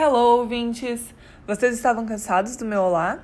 [0.00, 1.12] Hello, ouvintes!
[1.44, 3.18] Vocês estavam cansados do meu olá?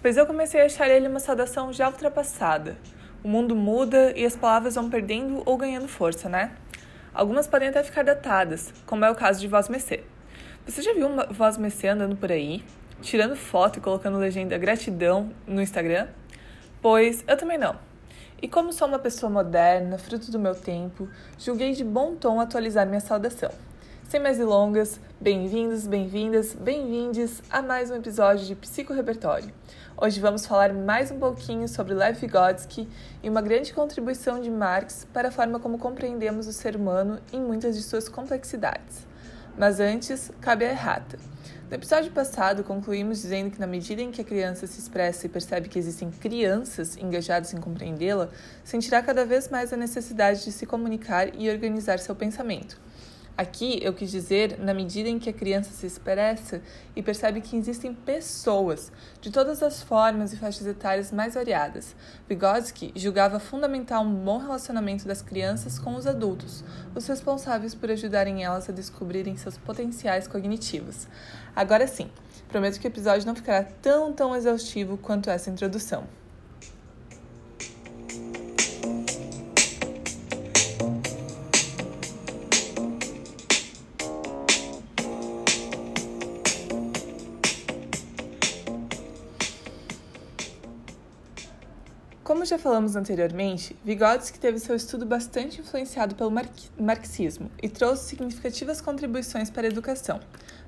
[0.00, 2.76] Pois eu comecei a achar ele uma saudação já ultrapassada.
[3.24, 6.52] O mundo muda e as palavras vão perdendo ou ganhando força, né?
[7.12, 10.04] Algumas podem até ficar datadas, como é o caso de voz mecê.
[10.64, 12.64] Você já viu uma voz mecê andando por aí,
[13.02, 16.06] tirando foto e colocando legenda gratidão no Instagram?
[16.80, 17.74] Pois eu também não.
[18.40, 22.86] E como sou uma pessoa moderna, fruto do meu tempo, julguei de bom tom atualizar
[22.86, 23.50] minha saudação.
[24.08, 29.52] Sem mais delongas, bem-vindos, bem-vindas, bem-vindes a mais um episódio de Psico Repertório.
[29.96, 32.86] Hoje vamos falar mais um pouquinho sobre Lev Vygotsky
[33.22, 37.40] e uma grande contribuição de Marx para a forma como compreendemos o ser humano em
[37.40, 39.06] muitas de suas complexidades.
[39.56, 41.18] Mas antes, cabe a errata.
[41.70, 45.30] No episódio passado, concluímos dizendo que, na medida em que a criança se expressa e
[45.30, 48.28] percebe que existem crianças engajadas em compreendê-la,
[48.62, 52.78] sentirá cada vez mais a necessidade de se comunicar e organizar seu pensamento.
[53.36, 56.62] Aqui eu quis dizer na medida em que a criança se expressa
[56.94, 61.96] e percebe que existem pessoas de todas as formas e faixas etárias mais variadas.
[62.28, 66.62] Vygotsky julgava fundamental um bom relacionamento das crianças com os adultos,
[66.94, 71.08] os responsáveis por ajudarem elas a descobrirem seus potenciais cognitivos.
[71.56, 72.08] Agora sim,
[72.48, 76.06] prometo que o episódio não ficará tão tão exaustivo quanto essa introdução.
[92.24, 96.32] Como já falamos anteriormente, Vygotsky teve seu estudo bastante influenciado pelo
[96.80, 100.18] marxismo e trouxe significativas contribuições para a educação,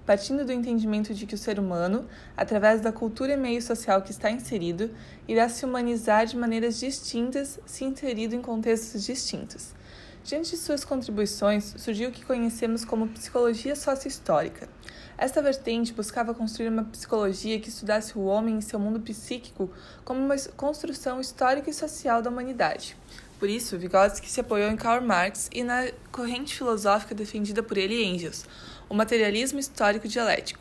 [0.04, 4.10] partindo do entendimento de que o ser humano, através da cultura e meio social que
[4.10, 4.90] está inserido,
[5.26, 9.72] irá se humanizar de maneiras distintas se inserido em contextos distintos.
[10.26, 14.68] Diante de suas contribuições, surgiu o que conhecemos como psicologia sociohistórica,
[15.18, 19.70] esta vertente buscava construir uma psicologia que estudasse o homem e seu mundo psíquico
[20.04, 22.96] como uma construção histórica e social da humanidade.
[23.38, 27.94] Por isso, Vygotsky se apoiou em Karl Marx e na corrente filosófica defendida por ele
[27.94, 28.44] e Engels,
[28.90, 30.60] o materialismo histórico dialético.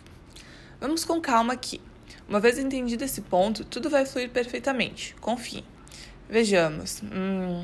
[0.79, 1.81] Vamos com calma aqui.
[2.27, 5.15] Uma vez entendido esse ponto, tudo vai fluir perfeitamente.
[5.19, 5.74] Confie.
[6.27, 7.01] Vejamos.
[7.03, 7.63] Hum,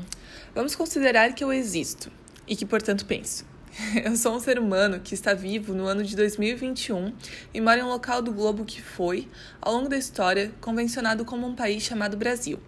[0.54, 2.12] vamos considerar que eu existo
[2.46, 3.44] e que, portanto, penso.
[4.04, 7.12] Eu sou um ser humano que está vivo no ano de 2021
[7.52, 9.28] e mora em um local do globo que foi,
[9.60, 12.60] ao longo da história, convencionado como um país chamado Brasil.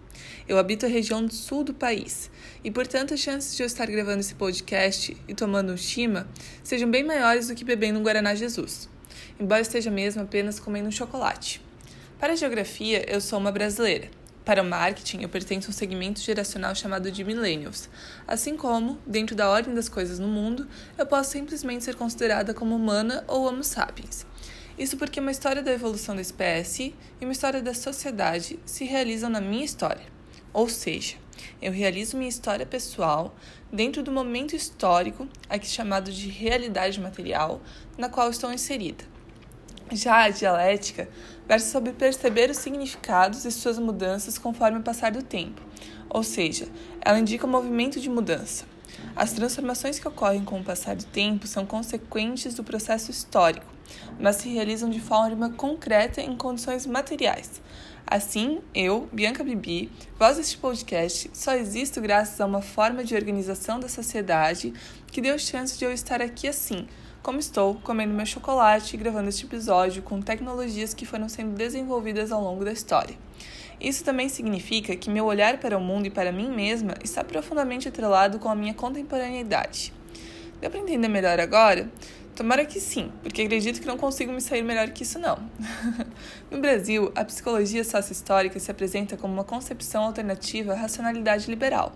[0.47, 2.29] Eu habito a região do sul do país
[2.63, 6.27] e, portanto, as chances de eu estar gravando esse podcast e tomando um chima
[6.63, 8.89] sejam bem maiores do que bebendo um Guaraná Jesus,
[9.39, 11.61] embora esteja mesmo apenas comendo um chocolate.
[12.19, 14.09] Para a geografia, eu sou uma brasileira.
[14.45, 17.89] Para o marketing, eu pertenço a um segmento geracional chamado de millennials.
[18.27, 22.75] Assim como, dentro da ordem das coisas no mundo, eu posso simplesmente ser considerada como
[22.75, 24.23] humana ou homo sapiens.
[24.77, 29.31] Isso porque uma história da evolução da espécie e uma história da sociedade se realizam
[29.31, 30.05] na minha história.
[30.53, 31.15] Ou seja,
[31.59, 33.35] eu realizo minha história pessoal
[33.73, 37.63] dentro do momento histórico, aqui chamado de realidade material,
[37.97, 39.14] na qual estou inserida.
[39.91, 41.07] Já a dialética
[41.47, 45.61] versa sobre perceber os significados e suas mudanças conforme o passar do tempo,
[46.09, 46.67] ou seja,
[47.01, 48.65] ela indica o movimento de mudança.
[49.15, 53.65] As transformações que ocorrem com o passar do tempo são consequentes do processo histórico,
[54.19, 57.61] mas se realizam de forma concreta em condições materiais.
[58.07, 63.79] Assim, eu, Bianca Bibi, voz deste podcast, só existo graças a uma forma de organização
[63.79, 64.73] da sociedade
[65.07, 66.87] que deu chance de eu estar aqui assim,
[67.25, 72.31] como estou comendo meu chocolate e gravando este episódio com tecnologias que foram sendo desenvolvidas
[72.31, 73.17] ao longo da história.
[73.81, 77.87] Isso também significa que meu olhar para o mundo e para mim mesma está profundamente
[77.87, 79.91] atrelado com a minha contemporaneidade.
[80.61, 81.91] Deu para entender melhor agora?
[82.35, 85.39] Tomara que sim, porque acredito que não consigo me sair melhor que isso não.
[86.51, 91.91] no Brasil, a psicologia sócio-histórica se apresenta como uma concepção alternativa à racionalidade liberal.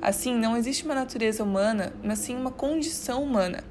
[0.00, 3.62] Assim, não existe uma natureza humana, mas sim uma condição humana.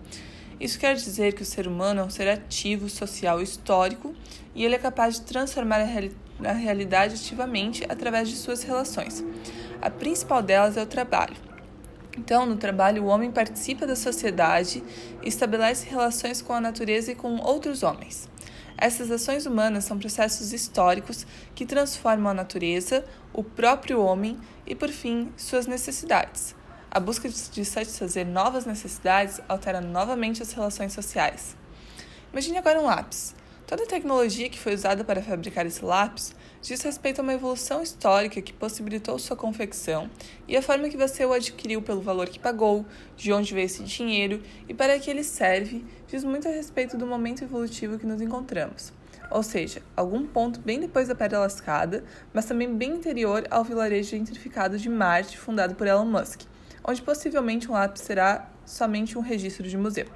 [0.60, 4.14] Isso quer dizer que o ser humano é um ser ativo, social histórico
[4.54, 9.24] e ele é capaz de transformar a, reali a realidade ativamente através de suas relações.
[9.82, 11.36] A principal delas é o trabalho.
[12.18, 14.84] Então, no trabalho, o homem participa da sociedade
[15.24, 18.28] e estabelece relações com a natureza e com outros homens.
[18.78, 24.90] Essas ações humanas são processos históricos que transformam a natureza, o próprio homem e, por
[24.90, 26.56] fim, suas necessidades.
[26.92, 31.56] A busca de satisfazer novas necessidades altera novamente as relações sociais.
[32.34, 33.36] Imagine agora um lápis.
[33.68, 37.84] Toda a tecnologia que foi usada para fabricar esse lápis diz respeito a uma evolução
[37.84, 40.10] histórica que possibilitou sua confecção
[40.48, 42.84] e a forma que você o adquiriu pelo valor que pagou,
[43.16, 47.06] de onde veio esse dinheiro e para que ele serve, diz muito a respeito do
[47.06, 48.92] momento evolutivo que nos encontramos.
[49.30, 52.04] Ou seja, algum ponto bem depois da Pedra Lascada,
[52.34, 56.42] mas também bem interior ao vilarejo gentrificado de Marte, fundado por Elon Musk,
[56.84, 60.08] onde possivelmente um lápis será somente um registro de museu.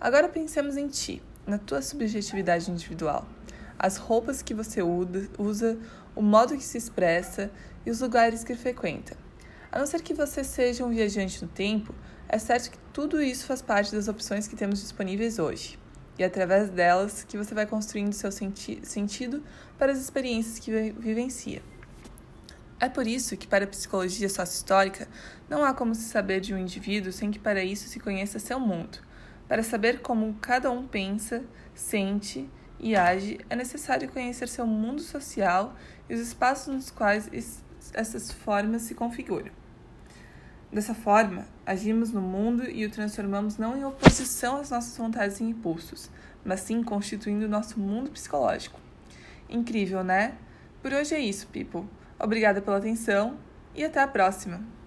[0.00, 3.26] Agora pensemos em ti na tua subjetividade individual.
[3.78, 5.78] As roupas que você usa,
[6.14, 7.50] o modo que se expressa
[7.84, 9.16] e os lugares que frequenta.
[9.72, 11.94] A não ser que você seja um viajante no tempo,
[12.28, 15.78] é certo que tudo isso faz parte das opções que temos disponíveis hoje.
[16.18, 19.42] E é através delas que você vai construindo seu senti sentido
[19.78, 21.62] para as experiências que vivencia.
[22.80, 25.06] É por isso que, para a psicologia sócio-histórica,
[25.50, 28.58] não há como se saber de um indivíduo sem que para isso se conheça seu
[28.58, 28.98] mundo,
[29.46, 31.44] para saber como cada um pensa,
[31.74, 32.48] sente
[32.78, 35.76] e age, é necessário conhecer seu mundo social
[36.08, 37.28] e os espaços nos quais
[37.92, 39.52] essas formas se configuram.
[40.72, 45.44] Dessa forma, agimos no mundo e o transformamos não em oposição às nossas vontades e
[45.44, 46.10] impulsos,
[46.42, 48.80] mas sim constituindo nosso mundo psicológico.
[49.50, 50.34] Incrível, né?
[50.80, 51.86] Por hoje é isso, people.
[52.22, 53.38] Obrigada pela atenção
[53.74, 54.79] e até a próxima!